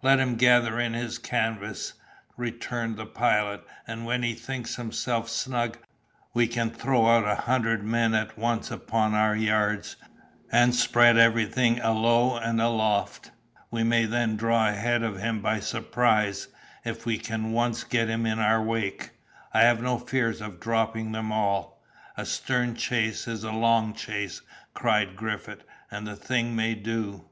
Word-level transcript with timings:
"Let 0.00 0.20
him 0.20 0.36
gather 0.36 0.80
in 0.80 0.94
his 0.94 1.18
canvas," 1.18 1.92
returned 2.38 2.96
the 2.96 3.04
Pilot; 3.04 3.62
"and 3.86 4.06
when 4.06 4.22
he 4.22 4.32
thinks 4.32 4.76
himself 4.76 5.28
snug, 5.28 5.76
we 6.32 6.46
can 6.46 6.70
throw 6.70 7.06
out 7.06 7.28
a 7.28 7.42
hundred 7.42 7.82
men 7.84 8.14
at 8.14 8.38
once 8.38 8.70
upon 8.70 9.12
our 9.12 9.36
yards, 9.36 9.96
and 10.50 10.74
spread 10.74 11.18
everything 11.18 11.78
alow 11.80 12.38
and 12.38 12.58
aloft; 12.58 13.32
we 13.70 13.82
may 13.82 14.06
then 14.06 14.34
draw 14.36 14.70
ahead 14.70 15.02
of 15.02 15.20
him 15.20 15.42
by 15.42 15.60
surprise; 15.60 16.48
if 16.82 17.04
we 17.04 17.18
can 17.18 17.52
once 17.52 17.84
get 17.84 18.08
him 18.08 18.24
in 18.24 18.38
our 18.38 18.62
wake, 18.62 19.10
I 19.52 19.60
have 19.64 19.82
no 19.82 19.98
fears 19.98 20.40
of 20.40 20.58
dropping 20.58 21.12
them 21.12 21.30
all." 21.30 21.82
"A 22.16 22.24
stern 22.24 22.76
chase 22.76 23.28
is 23.28 23.44
a 23.44 23.52
long 23.52 23.92
chase," 23.92 24.40
cried 24.72 25.16
Griffith, 25.16 25.64
"and 25.90 26.06
the 26.06 26.16
thing 26.16 26.56
may 26.56 26.74
do! 26.74 27.26